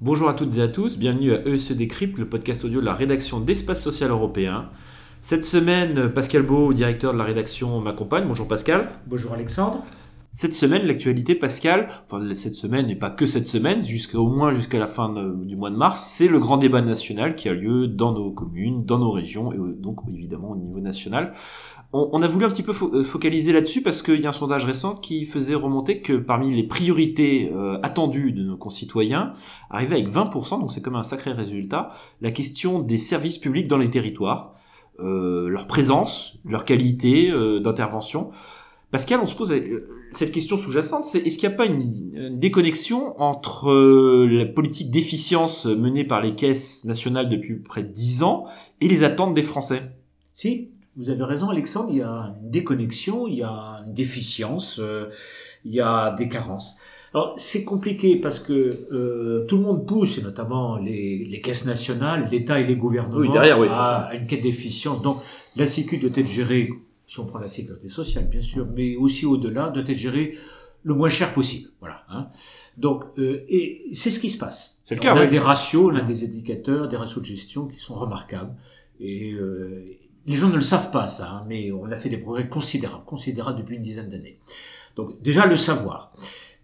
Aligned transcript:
Bonjour 0.00 0.28
à 0.28 0.34
toutes 0.34 0.56
et 0.56 0.62
à 0.62 0.68
tous, 0.68 0.96
bienvenue 0.96 1.32
à 1.32 1.46
ESE 1.46 1.72
Décrypte, 1.72 2.18
le 2.18 2.26
podcast 2.26 2.64
audio 2.64 2.80
de 2.80 2.86
la 2.86 2.94
rédaction 2.94 3.40
d'Espace 3.40 3.82
Social 3.82 4.10
Européen. 4.10 4.70
Cette 5.20 5.44
semaine, 5.44 6.10
Pascal 6.10 6.42
Beau, 6.42 6.72
directeur 6.72 7.12
de 7.12 7.18
la 7.18 7.24
rédaction, 7.24 7.80
m'accompagne. 7.80 8.24
Bonjour 8.26 8.48
Pascal. 8.48 8.90
Bonjour 9.06 9.34
Alexandre. 9.34 9.84
Cette 10.30 10.52
semaine, 10.52 10.86
l'actualité, 10.86 11.34
Pascal, 11.34 11.88
enfin 12.04 12.22
cette 12.34 12.54
semaine 12.54 12.90
et 12.90 12.96
pas 12.96 13.10
que 13.10 13.24
cette 13.24 13.48
semaine, 13.48 13.82
jusqu'au 13.82 14.28
moins 14.28 14.52
jusqu'à 14.52 14.78
la 14.78 14.86
fin 14.86 15.14
du 15.42 15.56
mois 15.56 15.70
de 15.70 15.76
mars, 15.76 16.04
c'est 16.04 16.28
le 16.28 16.38
grand 16.38 16.58
débat 16.58 16.82
national 16.82 17.34
qui 17.34 17.48
a 17.48 17.54
lieu 17.54 17.88
dans 17.88 18.12
nos 18.12 18.30
communes, 18.30 18.84
dans 18.84 18.98
nos 18.98 19.10
régions 19.10 19.52
et 19.52 19.56
donc 19.56 20.00
évidemment 20.08 20.50
au 20.50 20.56
niveau 20.56 20.80
national. 20.80 21.32
On, 21.94 22.20
a 22.20 22.26
voulu 22.28 22.44
un 22.44 22.50
petit 22.50 22.62
peu 22.62 22.72
euh, 22.92 23.02
focaliser 23.02 23.50
là-dessus 23.50 23.80
parce 23.80 24.02
qu'il 24.02 24.20
y 24.20 24.26
a 24.26 24.28
un 24.28 24.32
sondage 24.32 24.66
récent 24.66 24.94
qui 24.94 25.24
faisait 25.24 25.54
remonter 25.54 26.02
que 26.02 26.18
parmi 26.18 26.54
les 26.54 26.64
priorités 26.64 27.50
euh, 27.50 27.78
attendues 27.82 28.32
de 28.32 28.42
nos 28.42 28.58
concitoyens, 28.58 29.32
arrivait 29.70 29.94
avec 29.94 30.10
20%, 30.10 30.60
donc 30.60 30.70
c'est 30.70 30.82
comme 30.82 30.96
un 30.96 31.02
sacré 31.02 31.32
résultat, 31.32 31.90
la 32.20 32.30
question 32.30 32.80
des 32.80 32.98
services 32.98 33.38
publics 33.38 33.68
dans 33.68 33.78
les 33.78 33.90
territoires, 33.90 34.54
euh, 35.00 35.48
leur 35.48 35.66
présence, 35.66 36.38
leur 36.44 36.66
qualité 36.66 37.32
d'intervention. 37.62 38.32
Pascal, 38.90 39.20
on 39.20 39.26
se 39.26 39.34
pose 39.34 39.52
cette 40.12 40.32
question 40.32 40.56
sous-jacente, 40.56 41.04
c'est 41.04 41.18
est-ce 41.18 41.36
qu'il 41.36 41.48
n'y 41.48 41.54
a 41.54 41.56
pas 41.58 41.66
une, 41.66 42.38
déconnexion 42.38 43.20
entre 43.20 43.70
la 44.24 44.46
politique 44.46 44.90
d'efficience 44.90 45.66
menée 45.66 46.04
par 46.04 46.22
les 46.22 46.34
caisses 46.34 46.84
nationales 46.84 47.28
depuis 47.28 47.56
près 47.56 47.82
de 47.82 47.88
10 47.88 48.22
ans 48.22 48.46
et 48.80 48.88
les 48.88 49.04
attentes 49.04 49.34
des 49.34 49.42
Français? 49.42 49.82
Si, 50.32 50.70
vous 50.96 51.10
avez 51.10 51.22
raison, 51.24 51.50
Alexandre, 51.50 51.90
il 51.90 51.98
y 51.98 52.02
a 52.02 52.34
une 52.42 52.50
déconnexion, 52.50 53.28
il 53.28 53.36
y 53.36 53.42
a 53.42 53.82
une 53.86 53.92
déficience, 53.92 54.78
euh, 54.80 55.10
il 55.64 55.72
y 55.72 55.80
a 55.80 56.14
des 56.16 56.28
carences. 56.28 56.76
Alors 57.14 57.34
c'est 57.36 57.64
compliqué 57.64 58.16
parce 58.16 58.38
que 58.38 58.70
euh, 58.92 59.46
tout 59.46 59.56
le 59.56 59.62
monde 59.62 59.86
pousse, 59.86 60.18
et 60.18 60.22
notamment 60.22 60.76
les, 60.76 61.24
les 61.24 61.40
caisses 61.40 61.66
nationales, 61.66 62.28
l'État 62.30 62.60
et 62.60 62.64
les 62.64 62.76
gouvernements, 62.76 63.32
derrière, 63.32 63.58
oui. 63.58 63.68
à, 63.70 64.10
une 64.14 64.26
quête 64.26 64.42
d'efficience. 64.42 65.02
Donc 65.02 65.18
la 65.56 65.66
Sécu 65.66 65.98
doit 65.98 66.10
être 66.14 66.26
gérée, 66.26 66.70
si 67.08 67.18
on 67.18 67.26
prend 67.26 67.40
la 67.40 67.48
sécurité 67.48 67.88
sociale 67.88 68.28
bien 68.28 68.42
sûr, 68.42 68.68
mais 68.72 68.94
aussi 68.94 69.26
au-delà, 69.26 69.70
doit 69.70 69.82
être 69.82 69.96
gérée 69.96 70.38
le 70.84 70.94
moins 70.94 71.10
cher 71.10 71.32
possible. 71.32 71.70
Voilà. 71.80 72.04
Hein. 72.08 72.28
Donc 72.76 73.04
euh, 73.18 73.44
et 73.48 73.82
c'est 73.94 74.10
ce 74.10 74.20
qui 74.20 74.28
se 74.28 74.38
passe. 74.38 74.78
C'est 74.84 74.94
le 74.94 75.00
cas. 75.00 75.14
On 75.14 75.18
a 75.18 75.26
des 75.26 75.38
ratios, 75.38 75.90
on 75.92 75.96
a 75.96 76.02
des 76.02 76.24
indicateurs, 76.24 76.86
des 76.86 76.96
ratios 76.96 77.20
de 77.20 77.26
gestion 77.26 77.66
qui 77.66 77.80
sont 77.80 77.94
remarquables. 77.94 78.54
Et, 79.00 79.32
euh, 79.32 79.98
les 80.26 80.36
gens 80.36 80.50
ne 80.50 80.56
le 80.56 80.60
savent 80.60 80.90
pas 80.90 81.08
ça, 81.08 81.30
hein, 81.30 81.44
mais 81.48 81.72
on 81.72 81.90
a 81.90 81.96
fait 81.96 82.10
des 82.10 82.18
progrès 82.18 82.48
considérables, 82.48 83.04
considérables 83.06 83.58
depuis 83.58 83.76
une 83.76 83.82
dizaine 83.82 84.10
d'années. 84.10 84.38
Donc 84.94 85.20
déjà 85.22 85.46
le 85.46 85.56
savoir. 85.56 86.12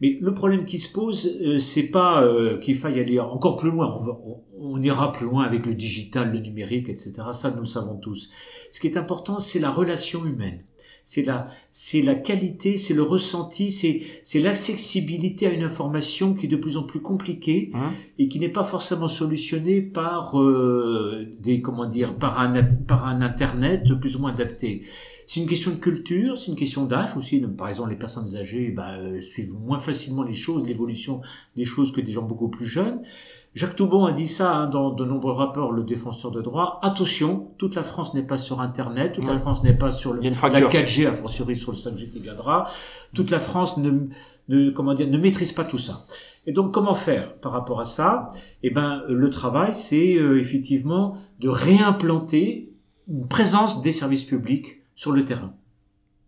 Mais 0.05 0.19
le 0.21 0.35
problème 0.35 0.67
qui 0.67 0.79
se 0.79 0.93
pose, 0.93 1.39
euh, 1.41 1.59
c'est 1.59 1.87
pas 1.87 2.23
euh, 2.23 2.59
qu'il 2.59 2.77
faille 2.77 3.01
aller 3.01 3.19
encore 3.19 3.57
plus 3.57 3.71
loin. 3.71 3.97
On, 3.99 4.43
on, 4.59 4.83
ira 4.83 5.13
plus 5.13 5.25
loin 5.25 5.45
avec 5.45 5.65
le 5.65 5.75
digital, 5.75 6.31
le 6.31 6.41
numérique, 6.41 6.91
etc. 6.91 7.15
Ça, 7.33 7.51
nous 7.51 7.61
le 7.61 7.67
savons 7.67 7.97
tous. 7.97 8.29
Ce 8.71 8.81
qui 8.81 8.87
est 8.87 8.99
important, 8.99 9.39
c'est 9.39 9.61
la 9.61 9.71
relation 9.71 10.27
humaine 10.27 10.61
c'est 11.05 11.23
la, 11.23 11.49
c'est 11.71 12.01
la 12.01 12.15
qualité, 12.15 12.79
c'est 12.79 12.95
le 12.95 13.03
ressenti, 13.03 13.71
c'est, 13.71 14.01
c'est 14.23 14.41
l'accessibilité 14.41 15.47
à 15.47 15.51
une 15.51 15.63
information 15.63 16.33
qui 16.33 16.47
est 16.47 16.49
de 16.49 16.57
plus 16.57 16.79
en 16.79 16.85
plus 16.85 17.01
compliquée 17.01 17.71
hein 17.75 17.93
et 18.19 18.29
qui 18.29 18.41
n'est 18.41 18.49
pas 18.49 18.65
forcément 18.65 19.07
solutionnée 19.07 19.83
par 19.83 20.41
euh, 20.41 21.27
des, 21.41 21.61
comment 21.61 21.85
dire, 21.85 22.17
par 22.17 22.41
un, 22.41 22.65
par 22.65 23.07
un 23.07 23.21
internet 23.21 23.93
plus 24.01 24.17
ou 24.17 24.21
moins 24.21 24.33
adapté. 24.33 24.83
C'est 25.27 25.41
une 25.41 25.47
question 25.47 25.71
de 25.71 25.77
culture, 25.77 26.37
c'est 26.37 26.49
une 26.49 26.57
question 26.57 26.85
d'âge 26.85 27.17
aussi. 27.17 27.41
Par 27.41 27.69
exemple, 27.69 27.91
les 27.91 27.97
personnes 27.97 28.37
âgées 28.37 28.71
bah, 28.71 28.99
euh, 28.99 29.21
suivent 29.21 29.55
moins 29.55 29.79
facilement 29.79 30.23
les 30.23 30.35
choses, 30.35 30.67
l'évolution 30.67 31.23
des 31.57 31.65
choses 31.65 31.93
que 31.93 32.01
des 32.01 32.13
gens 32.13 32.23
beaucoup 32.23 32.49
plus 32.49 32.67
jeunes. 32.67 33.01
Jacques 33.55 33.77
Toubon 33.77 34.05
a 34.05 34.13
dit 34.13 34.27
ça 34.27 34.53
hein, 34.53 34.67
dans 34.67 34.91
de 34.91 35.05
nombreux 35.05 35.33
rapports, 35.33 35.71
le 35.71 35.85
défenseur 35.85 36.33
de 36.33 36.43
droit. 36.43 36.81
Attention, 36.83 37.53
toute 37.57 37.77
la 37.77 37.85
France 37.85 38.13
n'est 38.13 38.25
pas 38.25 38.37
sur 38.37 38.61
Internet, 38.61 39.13
toute 39.13 39.27
la 39.27 39.39
France 39.39 39.63
n'est 39.63 39.77
pas 39.77 39.93
sur 39.93 40.13
le, 40.13 40.21
la 40.23 40.31
4G, 40.31 41.07
a 41.07 41.13
fortiori 41.13 41.57
sur 41.57 41.71
le 41.71 41.79
5G 41.79 42.11
qui 42.11 42.19
viendra. 42.19 42.67
Toute 43.15 43.31
la 43.31 43.39
France 43.39 43.77
ne, 43.77 44.09
ne, 44.49 44.71
comment 44.71 44.95
dire, 44.95 45.07
ne 45.07 45.19
maîtrise 45.19 45.53
pas 45.53 45.65
tout 45.65 45.79
ça. 45.79 46.05
Et 46.47 46.53
donc, 46.53 46.75
comment 46.75 46.97
faire 46.97 47.33
par 47.37 47.53
rapport 47.53 47.81
à 47.81 47.85
ça? 47.85 48.27
Eh 48.65 48.71
ben, 48.71 49.03
le 49.09 49.31
travail, 49.31 49.73
c'est 49.73 50.17
euh, 50.17 50.41
effectivement 50.41 51.17
de 51.39 51.49
réimplanter 51.49 52.73
une 53.09 53.29
présence 53.29 53.83
des 53.83 53.93
services 53.93 54.25
publics 54.25 54.84
sur 54.95 55.13
le 55.13 55.25
terrain. 55.25 55.55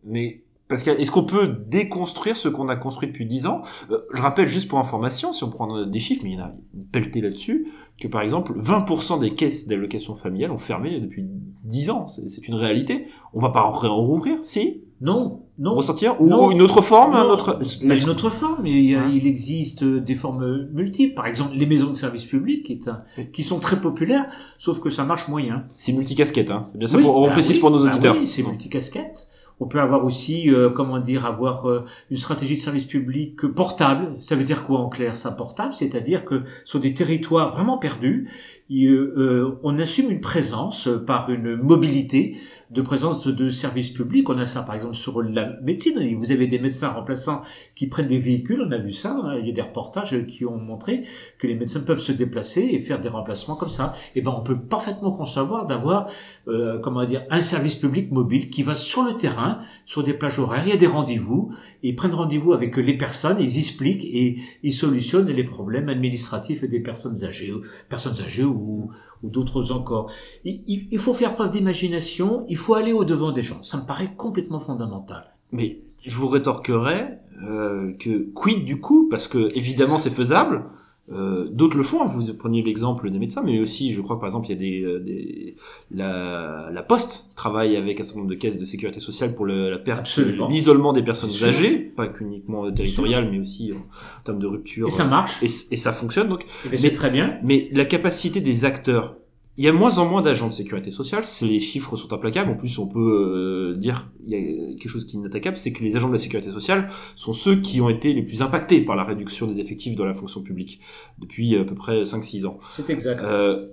Mais 0.05 0.43
Pascal, 0.69 1.01
est-ce 1.01 1.13
qu'on 1.13 1.25
peut 1.25 1.47
déconstruire 1.69 2.37
ce 2.37 2.49
qu'on 2.49 2.69
a 2.69 2.75
construit 2.75 3.09
depuis 3.09 3.27
10 3.27 3.47
ans? 3.47 3.63
Euh, 3.91 4.01
Je 4.13 4.21
rappelle 4.21 4.49
juste 4.49 4.69
pour 4.69 4.81
information, 4.81 5.33
si 5.33 5.45
on 5.45 5.51
prend 5.51 5.87
des 5.87 5.99
chiffres, 6.01 6.23
mais 6.25 6.31
il 6.31 6.39
y 6.39 6.41
en 6.41 6.47
a 6.47 6.55
une 6.75 6.87
pelletée 6.87 7.21
là-dessus, 7.21 7.69
que 8.01 8.09
par 8.09 8.23
exemple 8.23 8.53
20% 8.59 9.21
des 9.21 9.35
caisses 9.35 9.69
d'allocation 9.69 10.17
familiale 10.17 10.51
ont 10.51 10.59
fermé 10.59 10.99
depuis 11.01 11.25
10 11.65 11.91
ans. 11.91 12.07
C'est 12.09 12.49
une 12.49 12.55
réalité. 12.55 13.07
On 13.33 13.41
va 13.41 13.51
pas 13.51 13.63
en 13.63 13.71
rouvrir, 14.05 14.39
si 14.43 14.83
Non, 15.01 15.43
non. 15.59 15.75
Ressortir 15.75 16.21
Ou 16.21 16.51
une 16.51 16.63
autre 16.63 16.81
forme 16.81 17.15
un 17.15 17.25
autre... 17.25 17.61
une 17.83 18.09
autre 18.09 18.31
forme, 18.31 18.67
il, 18.67 18.85
y 18.85 18.95
a, 18.95 19.03
hein 19.03 19.11
il 19.13 19.27
existe 19.27 19.85
des 19.85 20.15
formes 20.15 20.69
multiples. 20.73 21.15
Par 21.15 21.27
exemple, 21.27 21.55
les 21.55 21.67
maisons 21.67 21.89
de 21.89 21.95
service 21.95 22.25
public, 22.25 22.65
qui, 22.65 22.73
est 22.73 23.31
qui 23.31 23.43
sont 23.43 23.59
très 23.59 23.81
populaires, 23.81 24.27
sauf 24.59 24.81
que 24.81 24.91
ça 24.91 25.05
marche 25.05 25.29
moyen. 25.29 25.65
C'est 25.77 25.93
multicasquette, 25.93 26.51
hein. 26.51 26.63
c'est 26.65 26.79
bien 26.79 26.87
ça, 26.87 26.99
pour, 26.99 27.17
on 27.17 27.27
bah 27.27 27.33
précise 27.33 27.59
pour 27.59 27.71
nos 27.71 27.85
bah 27.85 27.91
auditeurs. 27.91 28.17
oui, 28.19 28.27
c'est 28.27 28.43
multicasquette. 28.43 29.29
On 29.59 29.67
peut 29.67 29.81
avoir 29.81 30.05
aussi, 30.05 30.51
euh, 30.51 30.69
comment 30.69 30.99
dire, 30.99 31.25
avoir 31.25 31.69
euh, 31.69 31.85
une 32.11 32.19
stratégie 32.19 32.57
de 32.57 32.61
service 32.61 32.85
public 32.85 33.41
portable. 33.47 34.17
Ça 34.21 34.37
veut 34.37 34.45
dire 34.45 34.65
quoi 34.65 34.81
en 34.81 34.89
clair? 34.89 35.17
Ça 35.17 35.33
portable 35.33 35.75
C'est-à-dire 35.75 36.27
que 36.27 36.43
sur 36.65 36.79
des 36.79 36.93
territoires 36.93 37.53
vraiment 37.53 37.79
perdus, 37.79 38.29
euh, 38.71 39.59
on 39.63 39.79
assume 39.79 40.11
une 40.11 40.21
présence 40.21 40.89
par 41.07 41.31
une 41.31 41.57
mobilité 41.57 42.37
de 42.71 42.83
présence 42.83 43.27
de 43.27 43.49
services 43.49 43.91
publics. 43.91 44.29
On 44.29 44.39
a 44.39 44.47
ça 44.47 44.63
par 44.63 44.75
exemple 44.75 44.95
sur 44.95 45.23
la 45.23 45.53
médecine. 45.63 45.95
Vous 46.19 46.33
avez 46.33 46.49
des 46.49 46.59
médecins 46.59 46.89
remplaçants 46.89 47.43
qui 47.77 47.87
prennent 47.87 48.09
des 48.09 48.19
véhicules, 48.19 48.61
on 48.67 48.73
a 48.73 48.79
vu 48.79 48.93
ça. 48.93 49.13
Hein. 49.13 49.39
Il 49.39 49.47
y 49.47 49.51
a 49.51 49.53
des 49.53 49.63
reportages 49.63 50.27
qui 50.27 50.45
ont 50.45 50.59
montré 50.59 51.05
que 51.39 51.47
les 51.47 51.55
médecins 51.55 51.81
peuvent 51.81 52.01
se 52.01 52.11
déplacer 52.11 52.63
et 52.73 52.81
faire 52.81 53.01
des 53.01 53.09
remplacements 53.09 53.55
comme 53.55 53.69
ça. 53.69 53.95
Et 54.15 54.19
eh 54.19 54.23
ben 54.23 54.35
on 54.37 54.43
peut 54.43 54.59
parfaitement 54.59 55.13
concevoir 55.13 55.67
d'avoir, 55.67 56.11
euh, 56.49 56.81
comment 56.81 57.05
dire, 57.05 57.23
un 57.31 57.41
service 57.41 57.77
public 57.77 58.11
mobile 58.11 58.51
qui 58.51 58.65
va 58.65 58.75
sur 58.75 59.05
le 59.05 59.15
terrain, 59.17 59.46
sur 59.85 60.03
des 60.03 60.15
plages 60.15 60.39
horaires. 60.39 60.63
Il 60.67 60.71
y 60.71 60.73
a 60.73 60.77
des 60.77 60.87
rendez-vous. 60.87 61.53
Ils 61.83 61.97
prennent 61.97 62.15
rendez-vous 62.15 62.53
avec 62.53 62.77
les 62.77 62.97
personnes, 62.97 63.39
ils 63.41 63.59
expliquent 63.59 64.05
et 64.05 64.39
ils 64.63 64.73
solutionnent 64.73 65.29
les 65.29 65.45
problèmes 65.45 65.89
administratifs 65.89 66.65
des 66.65 66.81
personnes 66.81 67.25
âgées, 67.25 67.53
personnes 67.89 68.21
âgées 68.25 68.45
ou, 68.45 68.91
d'autres 69.23 69.73
encore. 69.73 70.11
Il, 70.45 70.87
il, 70.91 70.99
faut 70.99 71.15
faire 71.15 71.35
preuve 71.35 71.51
d'imagination, 71.51 72.45
il 72.49 72.57
faut 72.57 72.75
aller 72.75 72.93
au-devant 72.93 73.33
des 73.33 73.43
gens. 73.43 73.63
Ça 73.63 73.79
me 73.79 73.87
paraît 73.87 74.15
complètement 74.17 74.61
fondamental. 74.61 75.35
Mais 75.53 75.81
je 76.05 76.17
vous 76.17 76.29
rétorquerai 76.29 77.19
euh, 77.43 77.93
que 77.99 78.31
quid 78.35 78.65
du 78.65 78.81
coup, 78.81 79.09
parce 79.11 79.29
que 79.29 79.51
évidemment 79.57 79.99
c'est 79.99 80.11
faisable, 80.11 80.65
euh, 81.13 81.49
d'autres 81.51 81.77
le 81.77 81.85
font. 81.85 82.03
Hein. 82.03 82.07
Vous 82.07 82.33
preniez 82.35 82.63
l'exemple 82.63 83.11
des 83.11 83.19
médecins, 83.19 83.43
mais 83.45 83.61
aussi, 83.61 83.93
je 83.93 84.01
crois, 84.01 84.19
par 84.19 84.29
exemple, 84.29 84.47
il 84.49 84.51
y 84.51 84.55
a 84.55 84.59
des, 84.59 84.83
euh, 84.83 84.99
des 84.99 85.57
la, 85.91 86.69
la, 86.73 86.83
Poste 86.83 87.31
travaille 87.37 87.77
avec 87.77 88.01
un 88.01 88.03
certain 88.03 88.21
nombre 88.21 88.31
de 88.31 88.37
caisses 88.37 88.59
de 88.59 88.65
sécurité 88.65 89.01
sociale 89.01 89.35
pour 89.35 89.45
le, 89.45 89.71
la 89.71 89.79
perte, 89.79 90.09
l'isolement 90.49 90.93
des 90.93 91.03
personnes 91.03 91.31
âgées, 91.45 91.79
pas 91.79 92.09
qu'uniquement 92.09 92.71
territorial, 92.73 93.31
mais 93.31 93.39
aussi 93.39 93.73
en 93.73 94.23
termes 94.25 94.41
de 94.41 94.47
rupture. 94.47 94.89
Et 94.89 94.91
ça 94.91 95.05
marche. 95.05 95.43
Et, 95.43 95.47
et 95.47 95.77
ça 95.77 95.93
fonctionne 95.93 96.29
donc. 96.29 96.45
mais 96.71 96.77
c'est 96.77 96.93
très 96.93 97.11
bien. 97.11 97.39
Mais 97.43 97.69
la 97.73 97.85
capacité 97.85 98.41
des 98.41 98.65
acteurs 98.65 99.17
il 99.59 99.65
y 99.65 99.69
a 99.69 99.73
moins 99.73 99.99
en 99.99 100.07
moins 100.07 100.21
d'agents 100.21 100.49
de 100.49 100.53
sécurité 100.53 100.91
sociale, 100.91 101.23
les 101.43 101.61
chiffres 101.61 101.97
sont 101.97 102.13
implacables. 102.13 102.51
En 102.51 102.57
plus, 102.57 102.79
on 102.79 102.87
peut 102.87 103.73
euh, 103.75 103.77
dire 103.77 104.11
il 104.27 104.33
y 104.33 104.37
a 104.37 104.56
quelque 104.77 104.91
chose 104.91 105.05
qui 105.07 105.17
est 105.17 105.21
inattaquable, 105.21 105.57
c'est 105.57 105.73
que 105.73 105.83
les 105.83 105.97
agents 105.97 106.09
de 106.09 106.13
la 106.13 106.19
sécurité 106.19 106.51
sociale 106.51 106.89
sont 107.15 107.33
ceux 107.33 107.57
qui 107.61 107.81
ont 107.81 107.89
été 107.89 108.13
les 108.13 108.23
plus 108.23 108.43
impactés 108.43 108.81
par 108.83 108.97
la 108.97 109.05
réduction 109.05 109.47
des 109.47 109.61
effectifs 109.61 109.97
dans 109.97 110.05
la 110.05 110.15
fonction 110.15 110.43
publique 110.43 110.81
depuis 111.19 111.57
à 111.57 111.65
peu 111.65 111.75
près 111.75 112.03
5-6 112.03 112.47
ans. 112.47 112.59
C'est 112.71 112.91
exact. 112.91 113.23
Euh, 113.23 113.69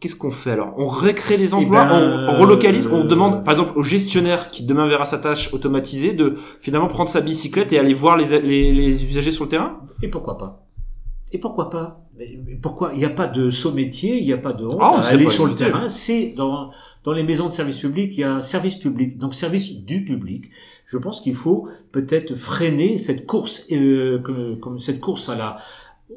Qu'est-ce 0.00 0.16
qu'on 0.16 0.30
fait 0.30 0.50
alors? 0.50 0.74
On 0.76 0.84
recrée 0.84 1.38
des 1.38 1.54
emplois, 1.54 1.86
eh 1.86 1.88
ben, 1.88 2.28
on, 2.28 2.38
relocalise, 2.38 2.86
on 2.88 3.04
demande 3.04 3.42
par 3.42 3.54
exemple 3.54 3.72
au 3.74 3.82
gestionnaire 3.82 4.48
qui 4.48 4.64
demain 4.64 4.86
verra 4.86 5.06
sa 5.06 5.16
tâche 5.16 5.54
automatisée 5.54 6.12
de 6.12 6.34
finalement 6.60 6.88
prendre 6.88 7.08
sa 7.08 7.22
bicyclette 7.22 7.72
et 7.72 7.78
aller 7.78 7.94
voir 7.94 8.18
les, 8.18 8.40
les, 8.42 8.72
les 8.72 9.04
usagers 9.06 9.30
sur 9.30 9.44
le 9.44 9.48
terrain? 9.48 9.80
Et 10.02 10.08
pourquoi 10.08 10.36
pas? 10.36 10.63
Et 11.34 11.38
pourquoi 11.38 11.68
pas? 11.68 12.00
Pourquoi? 12.62 12.92
Il 12.94 12.98
n'y 12.98 13.04
a 13.04 13.10
pas 13.10 13.26
de 13.26 13.50
saut 13.50 13.72
métier, 13.72 14.18
il 14.18 14.24
n'y 14.24 14.32
a 14.32 14.38
pas 14.38 14.52
de 14.52 14.64
honte 14.64 14.78
ah, 14.80 15.00
à 15.00 15.08
aller 15.08 15.28
sur 15.28 15.46
le 15.46 15.56
terrain. 15.56 15.88
C'est 15.88 16.32
dans 16.36 16.70
dans 17.02 17.12
les 17.12 17.24
maisons 17.24 17.46
de 17.46 17.50
service 17.50 17.80
public, 17.80 18.12
il 18.16 18.20
y 18.20 18.24
a 18.24 18.34
un 18.34 18.40
service 18.40 18.76
public, 18.76 19.18
donc 19.18 19.34
service 19.34 19.80
du 19.80 20.04
public. 20.04 20.44
Je 20.86 20.96
pense 20.96 21.20
qu'il 21.20 21.34
faut 21.34 21.68
peut-être 21.90 22.36
freiner 22.36 22.98
cette 22.98 23.26
course, 23.26 23.66
euh, 23.72 24.20
comme, 24.20 24.60
comme, 24.60 24.78
cette 24.78 25.00
course 25.00 25.28
à 25.28 25.34
la 25.34 25.56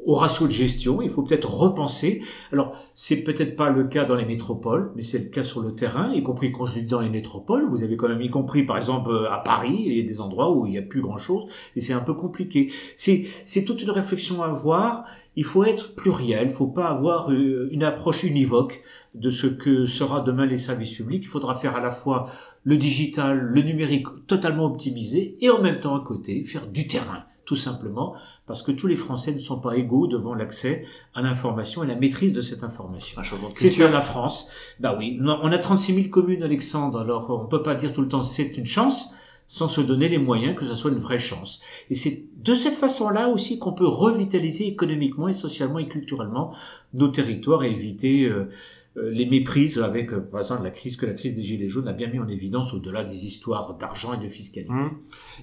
au 0.04 0.14
ratio 0.14 0.46
de 0.46 0.52
gestion. 0.52 1.02
Il 1.02 1.10
faut 1.10 1.22
peut-être 1.22 1.50
repenser. 1.50 2.22
Alors, 2.52 2.76
c'est 2.94 3.22
peut-être 3.22 3.56
pas 3.56 3.70
le 3.70 3.84
cas 3.84 4.04
dans 4.04 4.14
les 4.14 4.24
métropoles, 4.24 4.92
mais 4.96 5.02
c'est 5.02 5.18
le 5.18 5.26
cas 5.26 5.42
sur 5.42 5.60
le 5.60 5.74
terrain, 5.74 6.12
y 6.12 6.22
compris 6.22 6.52
quand 6.52 6.66
je 6.66 6.80
dis 6.80 6.86
dans 6.86 7.00
les 7.00 7.08
métropoles. 7.08 7.68
Vous 7.68 7.82
avez 7.82 7.96
quand 7.96 8.08
même 8.08 8.20
y 8.20 8.30
compris, 8.30 8.64
par 8.64 8.76
exemple, 8.76 9.10
euh, 9.10 9.30
à 9.30 9.38
Paris, 9.38 9.76
il 9.86 9.98
y 9.98 10.00
a 10.00 10.06
des 10.06 10.20
endroits 10.20 10.54
où 10.54 10.66
il 10.66 10.72
n'y 10.72 10.78
a 10.78 10.82
plus 10.82 11.00
grand-chose, 11.00 11.50
et 11.76 11.80
c'est 11.80 11.92
un 11.92 12.00
peu 12.00 12.14
compliqué. 12.14 12.70
C'est, 12.96 13.26
c'est 13.44 13.64
toute 13.64 13.82
une 13.82 13.90
réflexion 13.90 14.42
à 14.42 14.46
avoir. 14.46 15.04
Il 15.36 15.44
faut 15.44 15.64
être 15.64 15.94
pluriel. 15.94 16.48
Il 16.48 16.52
faut 16.54 16.68
pas 16.68 16.88
avoir 16.88 17.30
euh, 17.30 17.68
une 17.70 17.84
approche 17.84 18.24
univoque 18.24 18.82
de 19.14 19.30
ce 19.30 19.46
que 19.46 19.86
sera 19.86 20.20
demain 20.20 20.46
les 20.46 20.58
services 20.58 20.94
publics. 20.94 21.22
Il 21.24 21.28
faudra 21.28 21.54
faire 21.54 21.76
à 21.76 21.80
la 21.80 21.90
fois 21.90 22.30
le 22.64 22.76
digital, 22.76 23.38
le 23.38 23.62
numérique 23.62 24.06
totalement 24.26 24.66
optimisé, 24.66 25.36
et 25.40 25.50
en 25.50 25.62
même 25.62 25.76
temps 25.76 25.96
à 25.96 26.04
côté 26.04 26.44
faire 26.44 26.66
du 26.66 26.86
terrain 26.86 27.24
tout 27.48 27.56
simplement 27.56 28.14
parce 28.44 28.60
que 28.60 28.70
tous 28.70 28.86
les 28.86 28.94
Français 28.94 29.32
ne 29.32 29.38
sont 29.38 29.58
pas 29.58 29.74
égaux 29.78 30.06
devant 30.06 30.34
l'accès 30.34 30.84
à 31.14 31.22
l'information 31.22 31.82
et 31.82 31.86
la 31.86 31.96
maîtrise 31.96 32.34
de 32.34 32.42
cette 32.42 32.62
information. 32.62 33.22
C'est 33.54 33.70
sur 33.70 33.90
la 33.90 34.02
France. 34.02 34.50
Bah 34.80 34.94
oui, 34.98 35.18
on 35.22 35.50
a 35.50 35.56
36 35.56 35.94
000 35.94 36.08
communes, 36.08 36.42
Alexandre, 36.42 37.00
alors 37.00 37.30
on 37.30 37.46
peut 37.46 37.62
pas 37.62 37.74
dire 37.74 37.94
tout 37.94 38.02
le 38.02 38.08
temps 38.08 38.22
c'est 38.22 38.58
une 38.58 38.66
chance 38.66 39.14
sans 39.46 39.66
se 39.66 39.80
donner 39.80 40.10
les 40.10 40.18
moyens 40.18 40.54
que 40.56 40.66
ce 40.66 40.74
soit 40.74 40.90
une 40.90 40.98
vraie 40.98 41.18
chance. 41.18 41.62
Et 41.88 41.96
c'est 41.96 42.26
de 42.36 42.54
cette 42.54 42.74
façon-là 42.74 43.28
aussi 43.28 43.58
qu'on 43.58 43.72
peut 43.72 43.88
revitaliser 43.88 44.66
économiquement 44.66 45.28
et 45.28 45.32
socialement 45.32 45.78
et 45.78 45.88
culturellement 45.88 46.54
nos 46.92 47.08
territoires 47.08 47.64
et 47.64 47.70
éviter 47.70 48.26
euh, 48.26 48.50
euh, 48.98 49.10
les 49.10 49.24
méprises 49.24 49.78
avec, 49.78 50.12
euh, 50.12 50.20
par 50.20 50.40
exemple, 50.40 50.64
la 50.64 50.70
crise 50.70 50.98
que 50.98 51.06
la 51.06 51.14
crise 51.14 51.34
des 51.34 51.42
Gilets 51.42 51.70
jaunes 51.70 51.88
a 51.88 51.94
bien 51.94 52.08
mis 52.08 52.18
en 52.18 52.28
évidence 52.28 52.74
au-delà 52.74 53.04
des 53.04 53.24
histoires 53.24 53.74
d'argent 53.78 54.12
et 54.12 54.22
de 54.22 54.28
fiscalité. 54.28 54.70
Mmh. 54.70 54.90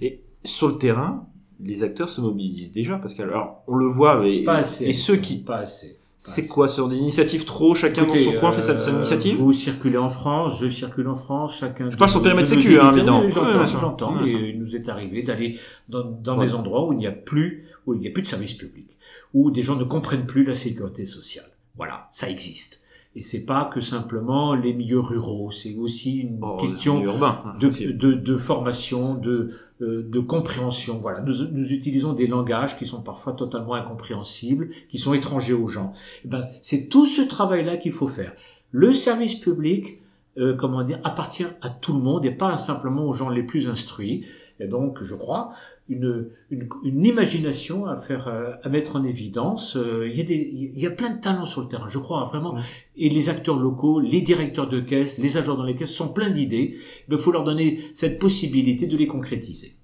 Et 0.03 0.21
sur 0.43 0.67
le 0.67 0.77
terrain, 0.77 1.27
les 1.63 1.83
acteurs 1.83 2.09
se 2.09 2.21
mobilisent 2.21 2.71
déjà, 2.71 2.97
parce 2.97 3.19
Alors, 3.19 3.63
on 3.67 3.75
le 3.75 3.87
voit, 3.87 4.27
et, 4.27 4.43
pas 4.43 4.57
assez, 4.57 4.85
et 4.85 4.93
ceux 4.93 5.17
qui... 5.17 5.37
Pas 5.37 5.57
assez. 5.57 5.99
C'est 6.17 6.47
quoi 6.47 6.67
Sur 6.67 6.87
des 6.87 6.97
initiatives 6.97 7.45
trop, 7.45 7.75
chacun 7.75 8.05
dans 8.05 8.15
son 8.15 8.33
coin 8.33 8.51
fait 8.51 8.61
sa, 8.61 8.71
euh, 8.71 8.95
initiative 8.95 9.37
Vous 9.37 9.53
circulez 9.53 9.97
en 9.97 10.09
France, 10.09 10.59
je 10.59 10.67
circule 10.67 11.07
en 11.07 11.15
France, 11.15 11.57
chacun... 11.59 11.91
Je 11.91 11.97
parle 11.97 12.09
sur 12.09 12.21
périmètre 12.21 12.47
sécu, 12.47 12.79
hein, 12.79 12.91
évidemment. 12.91 13.27
J'entends, 13.29 14.23
il 14.25 14.59
nous 14.59 14.75
est 14.75 14.89
arrivé 14.89 15.21
d'aller 15.21 15.59
dans, 15.89 16.03
dans 16.03 16.37
des 16.37 16.55
endroits 16.55 16.87
où 16.87 16.93
il 16.93 16.97
n'y 16.97 17.07
a 17.07 17.11
plus, 17.11 17.65
où 17.85 17.93
il 17.93 17.99
n'y 17.99 18.07
a 18.07 18.11
plus 18.11 18.23
de 18.23 18.27
services 18.27 18.53
publics, 18.53 18.97
où 19.33 19.51
des 19.51 19.61
gens 19.61 19.75
ne 19.75 19.83
comprennent 19.83 20.25
plus 20.25 20.43
la 20.43 20.55
sécurité 20.55 21.05
sociale. 21.05 21.51
Voilà, 21.75 22.07
ça 22.09 22.29
existe. 22.29 22.81
Et 23.17 23.23
c'est 23.23 23.45
pas 23.45 23.69
que 23.73 23.79
simplement 23.79 24.55
les 24.55 24.73
milieux 24.73 24.99
ruraux, 24.99 25.49
c'est 25.49 25.75
aussi 25.75 26.17
une 26.17 26.37
oh, 26.41 26.57
question 26.57 27.01
urbain, 27.01 27.41
hein, 27.45 27.53
de, 27.61 27.69
de, 27.93 28.13
de, 28.13 28.35
formation, 28.35 29.15
de, 29.15 29.51
euh, 29.81 30.03
de 30.03 30.19
compréhension. 30.19 30.99
Voilà, 30.99 31.21
nous, 31.21 31.33
nous, 31.49 31.71
utilisons 31.71 32.11
des 32.11 32.27
langages 32.27 32.77
qui 32.77 32.85
sont 32.85 33.01
parfois 33.01 33.31
totalement 33.31 33.75
incompréhensibles, 33.75 34.69
qui 34.89 34.97
sont 34.97 35.13
étrangers 35.13 35.53
aux 35.53 35.67
gens. 35.67 35.93
Et 35.93 36.21
eh 36.25 36.27
ben, 36.27 36.47
c'est 36.61 36.89
tout 36.89 37.05
ce 37.05 37.21
travail-là 37.21 37.77
qu'il 37.77 37.93
faut 37.93 38.09
faire. 38.09 38.33
Le 38.71 38.93
service 38.93 39.35
public, 39.35 40.01
euh, 40.37 40.55
comment 40.55 40.83
dire, 40.83 40.99
appartient 41.03 41.45
à 41.61 41.69
tout 41.69 41.93
le 41.93 41.99
monde 42.01 42.25
et 42.25 42.31
pas 42.31 42.57
simplement 42.57 43.05
aux 43.05 43.13
gens 43.13 43.29
les 43.29 43.43
plus 43.43 43.67
instruits. 43.69 44.25
Et 44.59 44.67
donc, 44.67 45.03
je 45.03 45.15
crois, 45.15 45.51
une, 45.87 46.29
une, 46.49 46.67
une 46.83 47.05
imagination 47.05 47.85
à 47.85 47.95
faire, 47.95 48.27
euh, 48.27 48.51
à 48.63 48.69
mettre 48.69 48.95
en 48.95 49.03
évidence. 49.03 49.77
Euh, 49.77 50.09
il 50.09 50.17
y 50.17 50.21
a 50.21 50.23
des, 50.23 50.49
il 50.53 50.79
y 50.79 50.87
a 50.87 50.91
plein 50.91 51.11
de 51.11 51.21
talents 51.21 51.45
sur 51.45 51.61
le 51.61 51.67
terrain, 51.67 51.87
je 51.87 51.99
crois 51.99 52.23
vraiment. 52.23 52.55
Et 52.95 53.09
les 53.09 53.29
acteurs 53.29 53.59
locaux, 53.59 53.99
les 53.99 54.21
directeurs 54.21 54.67
de 54.67 54.79
caisse, 54.79 55.19
les 55.19 55.37
agents 55.37 55.55
dans 55.55 55.63
les 55.63 55.75
caisses 55.75 55.93
sont 55.93 56.09
pleins 56.09 56.31
d'idées. 56.31 56.77
Il 57.09 57.17
faut 57.17 57.31
leur 57.31 57.43
donner 57.43 57.79
cette 57.93 58.17
possibilité 58.19 58.87
de 58.87 58.97
les 58.97 59.07
concrétiser. 59.07 59.75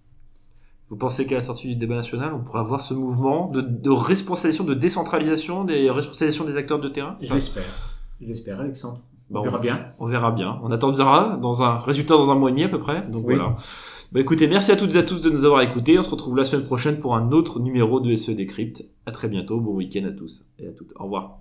Vous 0.88 0.98
pensez 0.98 1.26
qu'à 1.26 1.36
la 1.36 1.42
sortie 1.42 1.70
du 1.70 1.76
débat 1.76 1.96
national, 1.96 2.34
on 2.34 2.44
pourra 2.44 2.60
avoir 2.60 2.82
ce 2.82 2.94
mouvement 2.94 3.48
de, 3.50 3.62
de 3.62 3.90
responsabilisation, 3.90 4.66
de 4.66 4.74
décentralisation 4.74 5.64
des 5.64 5.90
responsabilisations 5.90 6.44
des 6.44 6.58
acteurs 6.58 6.82
de 6.82 6.90
terrain? 6.90 7.16
J'espère. 7.22 7.64
J'espère, 8.20 8.60
Alexandre. 8.60 9.02
On 9.34 9.42
verra 9.42 9.60
bien. 9.60 9.86
On 10.00 10.06
verra 10.08 10.32
bien. 10.32 10.60
On 10.64 10.72
attendra 10.72 11.38
dans 11.42 11.64
un 11.64 11.80
résultat 11.80 12.16
dans 12.16 12.32
un 12.32 12.36
mois 12.36 12.50
et 12.50 12.54
demi 12.54 12.64
à 12.64 12.70
peu 12.70 12.80
près. 12.80 13.02
Donc 13.08 13.24
voilà. 13.24 13.56
Bah 14.12 14.20
écoutez, 14.20 14.48
merci 14.48 14.72
à 14.72 14.76
toutes 14.76 14.94
et 14.96 14.98
à 14.98 15.04
tous 15.04 15.22
de 15.22 15.30
nous 15.30 15.46
avoir 15.46 15.62
écoutés. 15.62 15.98
On 15.98 16.04
se 16.04 16.10
retrouve 16.10 16.36
la 16.36 16.44
semaine 16.44 16.66
prochaine 16.66 17.00
pour 17.00 17.16
un 17.16 17.32
autre 17.32 17.60
numéro 17.60 18.02
de 18.02 18.14
SE 18.16 18.32
Décrypte. 18.32 18.84
À 19.06 19.12
très 19.12 19.30
bientôt. 19.30 19.60
Bon 19.60 19.74
week-end 19.74 20.06
à 20.06 20.12
tous 20.12 20.46
et 20.60 20.68
à 20.68 20.72
toutes. 20.72 20.94
Au 20.98 21.04
revoir. 21.04 21.40